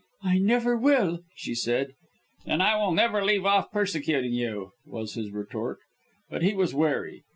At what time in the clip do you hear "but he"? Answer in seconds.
6.27-6.55